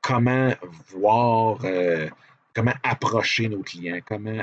comment 0.00 0.52
voir, 0.88 1.58
euh, 1.64 2.08
comment 2.54 2.74
approcher 2.82 3.48
nos 3.50 3.62
clients, 3.62 3.98
comment 4.06 4.42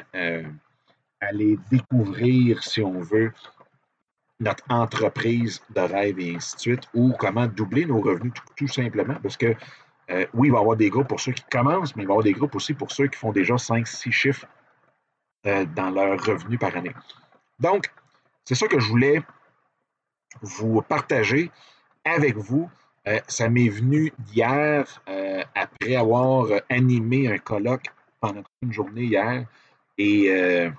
aller 1.24 1.58
découvrir, 1.70 2.64
si 2.64 2.82
on 2.82 3.00
veut, 3.00 3.32
notre 4.40 4.64
entreprise 4.70 5.62
de 5.70 5.82
rêve 5.82 6.20
et 6.20 6.36
ainsi 6.36 6.56
de 6.56 6.62
suite, 6.62 6.84
ou 6.94 7.14
comment 7.18 7.48
doubler 7.48 7.86
nos 7.86 8.02
revenus 8.02 8.34
tout, 8.56 8.68
simplement, 8.68 9.16
parce 9.22 9.38
que 9.38 9.56
euh, 10.10 10.26
oui, 10.34 10.50
il 10.50 10.52
va 10.52 10.58
y 10.58 10.62
avoir 10.62 10.76
des 10.76 10.90
groupes 10.90 11.08
pour 11.08 11.20
ceux 11.20 11.32
qui 11.32 11.44
commencent, 11.50 11.96
mais 11.96 12.04
il 12.04 12.08
va 12.08 12.12
y 12.12 12.16
avoir 12.16 12.24
des 12.24 12.34
groupes 12.34 12.56
aussi 12.56 12.74
pour 12.74 12.92
ceux 12.92 13.08
qui 13.08 13.18
font 13.18 13.32
déjà 13.32 13.56
5-6 13.56 14.12
chiffres 14.12 14.46
euh, 15.46 15.66
dans 15.66 15.90
leur 15.90 16.22
revenu 16.24 16.58
par 16.58 16.76
année. 16.76 16.94
Donc, 17.60 17.90
c'est 18.44 18.56
ça 18.56 18.68
que 18.68 18.80
je 18.80 18.88
voulais 18.88 19.22
vous 20.42 20.82
partager 20.82 21.52
avec 22.04 22.36
vous. 22.36 22.70
Euh, 23.08 23.20
ça 23.28 23.48
m'est 23.50 23.70
venu 23.70 24.12
d'hier, 24.20 25.02
après 25.56 25.96
avoir 25.96 26.48
animé 26.70 27.32
un 27.32 27.38
colloque 27.38 27.86
pendant 28.20 28.44
une 28.62 28.74
journée 28.74 29.04
hier, 29.04 29.46
et 29.98 30.70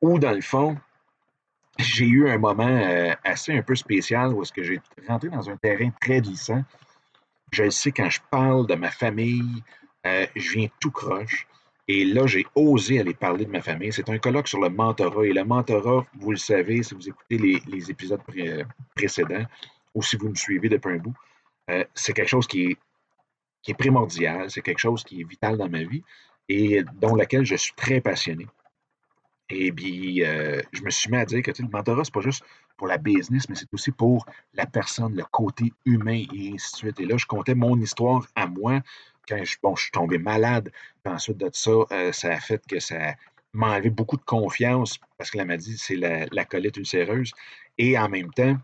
où, 0.00 0.18
dans 0.18 0.32
le 0.32 0.40
fond, 0.40 0.76
j'ai 1.78 2.06
eu 2.06 2.28
un 2.28 2.38
moment 2.38 2.66
euh, 2.66 3.14
assez 3.24 3.56
un 3.56 3.62
peu 3.62 3.74
spécial 3.74 4.32
où 4.32 4.42
est-ce 4.42 4.52
que 4.52 4.62
j'ai 4.62 4.80
rentré 5.06 5.28
dans 5.28 5.48
un 5.48 5.56
terrain 5.56 5.90
très 6.00 6.20
glissant. 6.20 6.64
Je 7.52 7.70
sais 7.70 7.92
quand 7.92 8.10
je 8.10 8.20
parle 8.30 8.66
de 8.66 8.74
ma 8.74 8.90
famille, 8.90 9.62
euh, 10.06 10.26
je 10.34 10.52
viens 10.52 10.68
tout 10.80 10.90
croche. 10.90 11.46
Et 11.86 12.04
là, 12.04 12.26
j'ai 12.26 12.44
osé 12.54 13.00
aller 13.00 13.14
parler 13.14 13.46
de 13.46 13.50
ma 13.50 13.62
famille. 13.62 13.92
C'est 13.92 14.10
un 14.10 14.18
colloque 14.18 14.48
sur 14.48 14.60
le 14.60 14.68
mentorat. 14.68 15.24
Et 15.24 15.32
le 15.32 15.44
mentorat, 15.44 16.04
vous 16.18 16.32
le 16.32 16.36
savez, 16.36 16.82
si 16.82 16.94
vous 16.94 17.08
écoutez 17.08 17.38
les, 17.38 17.90
épisodes 17.90 18.20
précédents 18.94 19.46
ou 19.94 20.02
si 20.02 20.16
vous 20.16 20.28
me 20.28 20.34
suivez 20.34 20.68
depuis 20.68 20.94
un 20.94 20.98
bout, 20.98 21.14
euh, 21.70 21.84
c'est 21.94 22.12
quelque 22.12 22.28
chose 22.28 22.46
qui 22.46 22.66
est, 22.66 22.76
qui 23.62 23.70
est 23.70 23.74
primordial, 23.74 24.50
c'est 24.50 24.60
quelque 24.60 24.78
chose 24.78 25.02
qui 25.02 25.22
est 25.22 25.24
vital 25.24 25.56
dans 25.56 25.68
ma 25.68 25.82
vie 25.82 26.02
et 26.48 26.82
dont 26.94 27.14
laquelle 27.14 27.44
je 27.44 27.56
suis 27.56 27.72
très 27.74 28.00
passionné. 28.00 28.46
Et 29.50 29.72
puis, 29.72 30.24
euh, 30.24 30.60
je 30.72 30.82
me 30.82 30.90
suis 30.90 31.10
mis 31.10 31.16
à 31.16 31.24
dire 31.24 31.42
que 31.42 31.50
le 31.50 31.68
mentorat, 31.68 32.04
c'est 32.04 32.12
pas 32.12 32.20
juste 32.20 32.44
pour 32.76 32.86
la 32.86 32.98
business, 32.98 33.48
mais 33.48 33.54
c'est 33.54 33.72
aussi 33.72 33.90
pour 33.90 34.26
la 34.54 34.66
personne, 34.66 35.16
le 35.16 35.24
côté 35.24 35.72
humain 35.84 36.24
et 36.34 36.52
ainsi 36.54 36.72
de 36.72 36.76
suite. 36.76 37.00
Et 37.00 37.06
là, 37.06 37.16
je 37.16 37.26
comptais 37.26 37.54
mon 37.54 37.78
histoire 37.80 38.26
à 38.34 38.46
moi 38.46 38.80
quand 39.28 39.42
je, 39.44 39.56
bon, 39.62 39.74
je 39.76 39.84
suis 39.84 39.90
tombé 39.90 40.18
malade. 40.18 40.70
Puis 41.02 41.12
ensuite 41.12 41.38
de 41.38 41.50
ça, 41.52 41.70
euh, 41.92 42.12
ça 42.12 42.32
a 42.32 42.40
fait 42.40 42.62
que 42.66 42.78
ça 42.78 43.14
m'a 43.52 43.74
enlevé 43.74 43.90
beaucoup 43.90 44.16
de 44.16 44.24
confiance 44.24 44.98
parce 45.16 45.30
que 45.30 45.38
la 45.38 45.44
maladie, 45.44 45.76
c'est 45.78 45.96
la, 45.96 46.26
la, 46.30 46.44
colite 46.44 46.76
ulcéreuse. 46.76 47.32
Et 47.78 47.98
en 47.98 48.08
même 48.08 48.32
temps, 48.32 48.56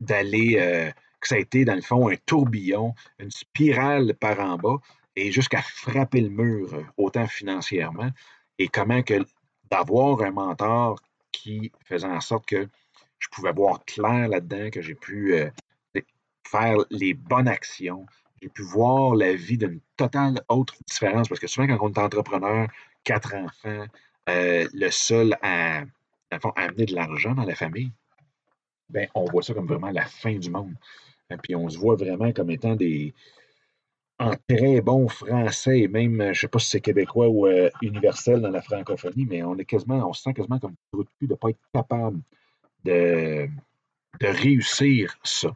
d'aller, 0.00 0.56
euh, 0.58 0.90
que 1.20 1.28
ça 1.28 1.36
a 1.36 1.38
été 1.38 1.64
dans 1.64 1.74
le 1.74 1.82
fond 1.82 2.08
un 2.08 2.16
tourbillon, 2.26 2.94
une 3.18 3.30
spirale 3.30 4.14
par 4.14 4.40
en 4.40 4.56
bas 4.56 4.76
et 5.16 5.30
jusqu'à 5.30 5.62
frapper 5.62 6.20
le 6.20 6.30
mur, 6.30 6.84
autant 6.96 7.26
financièrement. 7.26 8.10
Et 8.58 8.68
comment 8.68 9.02
que 9.02 9.24
d'avoir 9.72 10.20
un 10.20 10.30
mentor 10.30 11.00
qui 11.32 11.72
faisait 11.86 12.06
en 12.06 12.20
sorte 12.20 12.44
que 12.44 12.68
je 13.18 13.28
pouvais 13.32 13.52
voir 13.52 13.82
clair 13.86 14.28
là-dedans, 14.28 14.68
que 14.70 14.82
j'ai 14.82 14.94
pu 14.94 15.34
euh, 15.34 15.48
faire 16.46 16.76
les 16.90 17.14
bonnes 17.14 17.48
actions, 17.48 18.04
j'ai 18.42 18.50
pu 18.50 18.62
voir 18.62 19.14
la 19.14 19.32
vie 19.34 19.56
d'une 19.56 19.80
totale 19.96 20.42
autre 20.48 20.74
différence. 20.86 21.26
Parce 21.26 21.40
que 21.40 21.46
souvent, 21.46 21.66
quand 21.66 21.78
on 21.80 21.90
est 21.90 21.98
entrepreneur, 21.98 22.68
quatre 23.02 23.34
enfants, 23.34 23.86
euh, 24.28 24.68
le 24.74 24.90
seul 24.90 25.38
à, 25.40 25.84
amener 26.56 26.84
de 26.84 26.94
l'argent 26.94 27.34
dans 27.34 27.44
la 27.44 27.54
famille, 27.54 27.92
ben, 28.90 29.08
on 29.14 29.24
voit 29.24 29.42
ça 29.42 29.54
comme 29.54 29.66
vraiment 29.66 29.90
la 29.90 30.04
fin 30.04 30.34
du 30.34 30.50
monde. 30.50 30.74
Puis 31.42 31.56
on 31.56 31.70
se 31.70 31.78
voit 31.78 31.96
vraiment 31.96 32.30
comme 32.32 32.50
étant 32.50 32.76
des, 32.76 33.14
en 34.18 34.32
très 34.48 34.80
bon 34.80 35.08
français 35.08 35.80
et 35.80 35.88
même, 35.88 36.20
je 36.20 36.28
ne 36.28 36.34
sais 36.34 36.48
pas 36.48 36.58
si 36.58 36.70
c'est 36.70 36.80
québécois 36.80 37.28
ou 37.28 37.46
euh, 37.46 37.70
universel 37.82 38.40
dans 38.40 38.50
la 38.50 38.62
francophonie, 38.62 39.26
mais 39.26 39.42
on 39.42 39.56
est 39.56 39.64
quasiment, 39.64 40.08
on 40.08 40.12
se 40.12 40.22
sent 40.22 40.34
quasiment 40.34 40.58
comme 40.58 40.74
de 40.92 41.26
ne 41.26 41.34
pas 41.34 41.50
être 41.50 41.58
capable 41.72 42.20
de, 42.84 43.48
de 44.20 44.26
réussir 44.26 45.16
ça. 45.24 45.54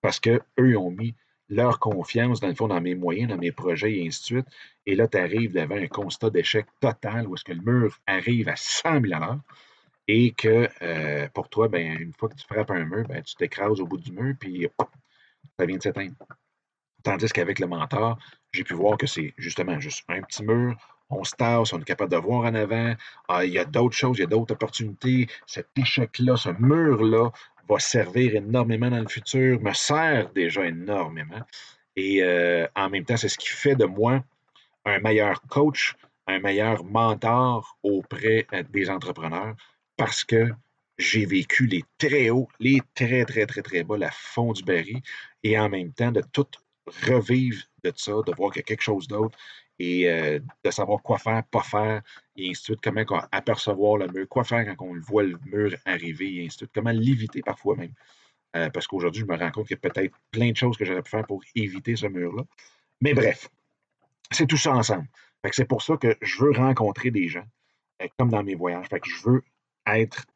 Parce 0.00 0.20
qu'eux, 0.20 0.76
ont 0.76 0.90
mis 0.90 1.14
leur 1.48 1.78
confiance, 1.78 2.40
dans 2.40 2.48
le 2.48 2.54
fond, 2.54 2.68
dans 2.68 2.80
mes 2.80 2.94
moyens, 2.94 3.30
dans 3.30 3.38
mes 3.38 3.52
projets 3.52 3.96
et 3.96 4.06
ainsi 4.06 4.20
de 4.20 4.24
suite. 4.24 4.46
Et 4.86 4.94
là, 4.94 5.08
tu 5.08 5.18
arrives 5.18 5.54
devant 5.54 5.76
un 5.76 5.86
constat 5.88 6.30
d'échec 6.30 6.66
total 6.80 7.26
où 7.26 7.34
est-ce 7.34 7.44
que 7.44 7.52
le 7.52 7.62
mur 7.62 7.98
arrive 8.06 8.48
à 8.48 8.56
100 8.56 9.00
000 9.02 9.14
à 9.14 9.38
et 10.08 10.32
que 10.32 10.68
euh, 10.82 11.28
pour 11.34 11.48
toi, 11.48 11.68
ben, 11.68 11.98
une 12.00 12.12
fois 12.14 12.30
que 12.30 12.34
tu 12.34 12.46
frappes 12.46 12.70
un 12.70 12.84
mur, 12.84 13.06
ben, 13.06 13.22
tu 13.22 13.34
t'écrases 13.34 13.80
au 13.80 13.86
bout 13.86 13.98
du 13.98 14.12
mur, 14.12 14.34
puis 14.38 14.66
ça 15.58 15.66
vient 15.66 15.76
de 15.76 15.82
s'éteindre. 15.82 16.14
Tandis 17.02 17.28
qu'avec 17.28 17.58
le 17.58 17.66
mentor, 17.66 18.18
j'ai 18.52 18.64
pu 18.64 18.74
voir 18.74 18.98
que 18.98 19.06
c'est 19.06 19.34
justement 19.36 19.78
juste 19.78 20.04
un 20.08 20.22
petit 20.22 20.42
mur, 20.42 20.76
on 21.10 21.24
se 21.24 21.34
tasse, 21.34 21.72
on 21.72 21.80
est 21.80 21.84
capable 21.84 22.12
de 22.12 22.16
voir 22.16 22.44
en 22.44 22.54
avant, 22.54 22.94
ah, 23.28 23.44
il 23.44 23.52
y 23.52 23.58
a 23.58 23.64
d'autres 23.64 23.96
choses, 23.96 24.18
il 24.18 24.22
y 24.22 24.24
a 24.24 24.26
d'autres 24.26 24.54
opportunités. 24.54 25.26
Cet 25.46 25.68
échec-là, 25.76 26.36
ce 26.36 26.50
mur-là 26.50 27.30
va 27.68 27.78
servir 27.78 28.34
énormément 28.34 28.90
dans 28.90 29.00
le 29.00 29.08
futur, 29.08 29.60
me 29.60 29.72
sert 29.72 30.30
déjà 30.32 30.66
énormément. 30.66 31.42
Et 31.96 32.22
euh, 32.22 32.66
en 32.76 32.90
même 32.90 33.04
temps, 33.04 33.16
c'est 33.16 33.28
ce 33.28 33.38
qui 33.38 33.48
fait 33.48 33.74
de 33.74 33.84
moi 33.84 34.22
un 34.84 35.00
meilleur 35.00 35.40
coach, 35.42 35.94
un 36.26 36.40
meilleur 36.40 36.84
mentor 36.84 37.76
auprès 37.82 38.46
euh, 38.52 38.62
des 38.70 38.90
entrepreneurs 38.90 39.54
parce 39.96 40.24
que 40.24 40.50
j'ai 40.98 41.26
vécu 41.26 41.66
les 41.66 41.84
très 41.96 42.30
hauts, 42.30 42.48
les 42.60 42.80
très, 42.94 43.24
très, 43.24 43.46
très, 43.46 43.62
très 43.62 43.82
bas, 43.84 43.96
la 43.96 44.10
fond 44.10 44.52
du 44.52 44.62
baril, 44.62 45.00
et 45.42 45.58
en 45.58 45.68
même 45.68 45.92
temps 45.92 46.12
de 46.12 46.22
tout 46.32 46.46
revivre 47.06 47.62
de 47.84 47.92
ça, 47.96 48.12
de 48.26 48.34
voir 48.34 48.52
qu'il 48.52 48.60
y 48.60 48.64
a 48.64 48.64
quelque 48.64 48.82
chose 48.82 49.08
d'autre 49.08 49.38
et 49.78 50.10
euh, 50.10 50.40
de 50.64 50.70
savoir 50.70 51.02
quoi 51.02 51.18
faire, 51.18 51.44
pas 51.44 51.62
faire, 51.62 52.02
et 52.36 52.50
ainsi 52.50 52.62
de 52.62 52.64
suite, 52.64 52.80
comment 52.82 53.04
apercevoir 53.30 53.96
le 53.96 54.08
mur, 54.08 54.26
quoi 54.28 54.44
faire 54.44 54.64
quand 54.64 54.84
on 54.84 54.98
voit 54.98 55.22
le 55.22 55.38
mur 55.46 55.74
arriver, 55.84 56.36
et 56.36 56.46
ainsi 56.46 56.56
de 56.56 56.64
suite, 56.64 56.70
comment 56.74 56.90
l'éviter 56.90 57.42
parfois 57.42 57.76
même. 57.76 57.92
Euh, 58.56 58.70
parce 58.70 58.86
qu'aujourd'hui, 58.86 59.22
je 59.22 59.26
me 59.26 59.38
rends 59.38 59.50
compte 59.50 59.68
qu'il 59.68 59.78
y 59.80 59.86
a 59.86 59.90
peut-être 59.90 60.16
plein 60.30 60.50
de 60.50 60.56
choses 60.56 60.76
que 60.76 60.84
j'aurais 60.84 61.02
pu 61.02 61.10
faire 61.10 61.26
pour 61.26 61.42
éviter 61.54 61.96
ce 61.96 62.06
mur-là. 62.06 62.42
Mais 63.00 63.14
bref, 63.14 63.48
c'est 64.30 64.46
tout 64.46 64.56
ça 64.56 64.72
ensemble. 64.72 65.06
c'est 65.52 65.68
pour 65.68 65.82
ça 65.82 65.96
que 65.96 66.16
je 66.20 66.42
veux 66.42 66.52
rencontrer 66.52 67.10
des 67.10 67.28
gens, 67.28 67.46
euh, 68.02 68.08
comme 68.18 68.30
dans 68.30 68.42
mes 68.42 68.54
voyages. 68.54 68.86
Je 68.90 69.28
veux 69.28 69.42
être 69.86 70.26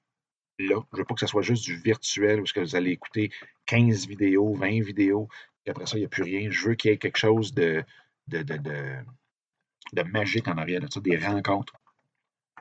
là. 0.59 0.81
Je 0.93 0.99
veux 0.99 1.05
pas 1.05 1.15
que 1.15 1.21
ce 1.21 1.27
soit 1.27 1.43
juste 1.43 1.65
du 1.65 1.77
virtuel 1.77 2.41
où 2.41 2.45
que 2.45 2.61
vous 2.61 2.77
allez 2.77 2.91
écouter 2.91 3.31
15 3.67 4.07
vidéos, 4.07 4.55
20 4.55 4.83
vidéos, 4.83 5.29
après 5.71 5.87
ça, 5.87 5.97
il 5.97 6.01
n'y 6.01 6.07
a 6.07 6.09
plus 6.09 6.23
rien. 6.23 6.51
Je 6.51 6.69
veux 6.69 6.75
qu'il 6.75 6.91
y 6.91 6.95
ait 6.95 6.99
quelque 6.99 7.19
chose 7.19 7.55
de, 7.55 7.85
de, 8.29 8.43
de, 8.43 10.03
magique 10.03 10.49
en 10.49 10.57
arrière 10.59 10.81
de 10.81 10.91
ça, 10.91 11.01
des 11.01 11.17
rencontres, 11.17 11.75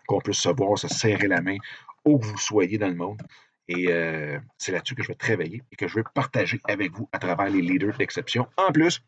qu'on 0.07 0.19
puisse 0.19 0.39
se 0.39 0.49
voir, 0.49 0.77
se 0.77 0.87
serrer 0.87 1.27
la 1.27 1.41
main, 1.41 1.57
où 2.05 2.19
que 2.19 2.25
vous 2.25 2.37
soyez 2.37 2.77
dans 2.77 2.89
le 2.89 2.95
monde. 2.95 3.21
Et 3.67 3.87
euh, 3.89 4.39
c'est 4.57 4.71
là-dessus 4.71 4.95
que 4.95 5.03
je 5.03 5.07
vais 5.07 5.15
travailler 5.15 5.63
et 5.71 5.75
que 5.75 5.87
je 5.87 5.95
veux 5.95 6.03
partager 6.13 6.59
avec 6.65 6.91
vous 6.91 7.07
à 7.11 7.19
travers 7.19 7.49
les 7.49 7.61
leaders 7.61 7.97
d'exception, 7.97 8.47
en 8.57 8.71
plus 8.71 9.01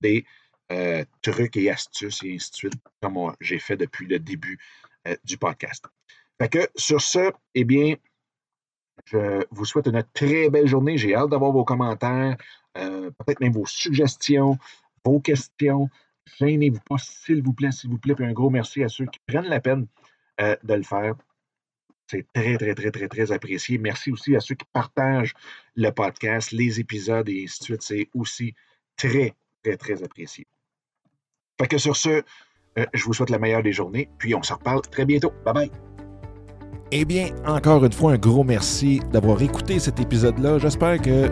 des 0.00 0.24
euh, 0.70 1.04
trucs 1.22 1.56
et 1.56 1.70
astuces 1.70 2.22
et 2.22 2.34
ainsi 2.34 2.50
de 2.50 2.56
suite, 2.56 2.74
comme 3.00 3.34
j'ai 3.40 3.58
fait 3.58 3.76
depuis 3.76 4.06
le 4.06 4.18
début 4.18 4.58
euh, 5.08 5.16
du 5.24 5.38
podcast. 5.38 5.84
Fait 6.40 6.48
que 6.48 6.68
sur 6.76 7.00
ce, 7.00 7.32
eh 7.54 7.64
bien, 7.64 7.94
je 9.06 9.44
vous 9.50 9.64
souhaite 9.64 9.86
une 9.86 10.02
très 10.12 10.50
belle 10.50 10.66
journée. 10.66 10.98
J'ai 10.98 11.14
hâte 11.14 11.30
d'avoir 11.30 11.52
vos 11.52 11.64
commentaires, 11.64 12.36
euh, 12.76 13.10
peut-être 13.10 13.40
même 13.40 13.52
vos 13.52 13.66
suggestions, 13.66 14.58
vos 15.04 15.20
questions. 15.20 15.88
Gênez-vous 16.38 16.80
pas, 16.88 16.98
s'il 16.98 17.42
vous 17.42 17.52
plaît, 17.52 17.70
s'il 17.70 17.90
vous 17.90 17.98
plaît. 17.98 18.14
Puis 18.14 18.24
un 18.24 18.32
gros 18.32 18.50
merci 18.50 18.82
à 18.82 18.88
ceux 18.88 19.06
qui 19.06 19.20
prennent 19.26 19.48
la 19.48 19.60
peine 19.60 19.86
euh, 20.40 20.56
de 20.62 20.74
le 20.74 20.82
faire. 20.82 21.14
C'est 22.08 22.26
très, 22.32 22.56
très, 22.56 22.74
très, 22.74 22.90
très, 22.90 23.08
très 23.08 23.32
apprécié. 23.32 23.78
Merci 23.78 24.12
aussi 24.12 24.36
à 24.36 24.40
ceux 24.40 24.54
qui 24.54 24.66
partagent 24.72 25.34
le 25.74 25.90
podcast, 25.90 26.52
les 26.52 26.80
épisodes 26.80 27.28
et 27.28 27.44
ainsi 27.44 27.60
de 27.60 27.64
suite. 27.64 27.82
C'est 27.82 28.08
aussi 28.14 28.54
très, 28.96 29.34
très, 29.62 29.76
très 29.76 30.02
apprécié. 30.02 30.46
Fait 31.60 31.68
que 31.68 31.78
sur 31.78 31.96
ce, 31.96 32.22
euh, 32.78 32.86
je 32.92 33.04
vous 33.04 33.14
souhaite 33.14 33.30
la 33.30 33.38
meilleure 33.38 33.62
des 33.62 33.72
journées, 33.72 34.08
puis 34.18 34.34
on 34.34 34.42
se 34.42 34.52
reparle 34.52 34.82
très 34.82 35.04
bientôt. 35.04 35.32
Bye 35.44 35.54
bye! 35.54 35.95
Eh 36.92 37.04
bien, 37.04 37.30
encore 37.46 37.84
une 37.84 37.92
fois, 37.92 38.12
un 38.12 38.18
gros 38.18 38.44
merci 38.44 39.00
d'avoir 39.12 39.42
écouté 39.42 39.80
cet 39.80 39.98
épisode-là. 39.98 40.58
J'espère 40.58 41.00
que 41.02 41.28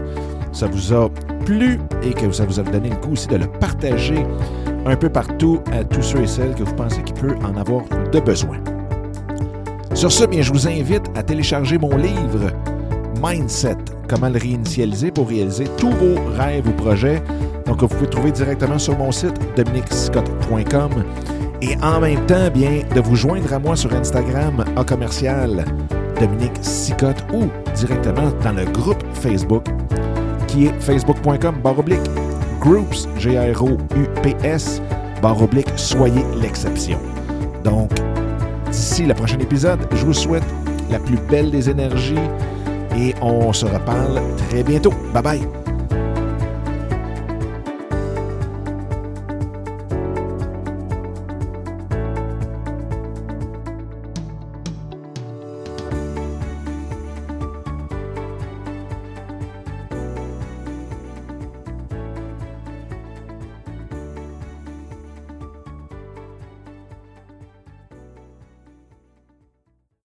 ça 0.52 0.66
vous 0.66 0.92
a 0.92 1.08
plu 1.44 1.78
et 2.02 2.12
que 2.12 2.30
ça 2.32 2.44
vous 2.44 2.58
a 2.58 2.64
donné 2.64 2.90
le 2.90 2.96
coup 2.96 3.12
aussi 3.12 3.28
de 3.28 3.36
le 3.36 3.46
partager 3.46 4.26
un 4.84 4.96
peu 4.96 5.08
partout 5.08 5.60
à 5.72 5.84
tous 5.84 6.02
ceux 6.02 6.22
et 6.22 6.26
celles 6.26 6.54
que 6.54 6.64
vous 6.64 6.74
pensez 6.74 7.02
qu'il 7.02 7.14
peut 7.14 7.36
en 7.44 7.56
avoir 7.56 7.84
de 8.12 8.18
besoin. 8.18 8.58
Sur 9.94 10.10
ce, 10.10 10.24
bien, 10.24 10.42
je 10.42 10.52
vous 10.52 10.66
invite 10.66 11.04
à 11.14 11.22
télécharger 11.22 11.78
mon 11.78 11.96
livre 11.96 12.50
Mindset, 13.22 13.76
comment 14.08 14.28
le 14.28 14.38
réinitialiser 14.40 15.12
pour 15.12 15.28
réaliser 15.28 15.66
tous 15.78 15.90
vos 15.90 16.16
rêves 16.36 16.66
ou 16.66 16.72
projets. 16.72 17.22
Donc, 17.66 17.80
vous 17.80 17.88
pouvez 17.88 18.10
trouver 18.10 18.32
directement 18.32 18.78
sur 18.78 18.98
mon 18.98 19.12
site 19.12 19.38
dominicscott.com 19.56 20.90
et 21.64 21.76
en 21.82 22.00
même 22.00 22.24
temps, 22.26 22.50
bien, 22.52 22.82
de 22.94 23.00
vous 23.00 23.16
joindre 23.16 23.52
à 23.52 23.58
moi 23.58 23.74
sur 23.74 23.92
Instagram 23.94 24.64
à 24.76 24.84
commercial 24.84 25.64
Dominique 26.20 26.58
Sicotte 26.60 27.24
ou 27.32 27.44
directement 27.74 28.30
dans 28.42 28.52
le 28.52 28.64
groupe 28.66 29.02
Facebook 29.14 29.64
qui 30.46 30.66
est 30.66 30.80
facebook.com 30.80 31.56
baroblique 31.62 32.00
groups, 32.60 33.08
G-R-O-U-P-S, 33.18 34.82
barre 35.22 35.42
oblique, 35.42 35.68
soyez 35.76 36.24
l'exception. 36.40 36.98
Donc, 37.62 37.90
d'ici 38.70 39.06
le 39.06 39.14
prochain 39.14 39.38
épisode, 39.38 39.80
je 39.92 40.04
vous 40.04 40.14
souhaite 40.14 40.44
la 40.90 40.98
plus 40.98 41.18
belle 41.30 41.50
des 41.50 41.70
énergies 41.70 42.14
et 42.96 43.14
on 43.22 43.52
se 43.52 43.64
reparle 43.64 44.20
très 44.48 44.62
bientôt. 44.62 44.92
Bye 45.12 45.22
bye! 45.22 45.63